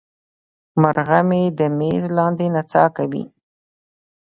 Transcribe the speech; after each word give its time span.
مرغه 0.81 1.19
مې 1.29 1.43
د 1.57 1.59
میز 1.77 2.03
لاندې 2.17 2.45
نڅا 2.55 2.85
کوي. 2.97 3.25